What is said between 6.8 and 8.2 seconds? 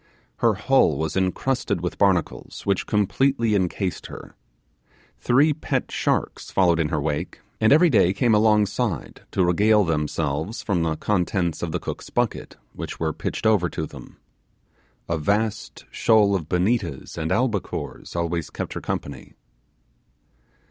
her wake, and every day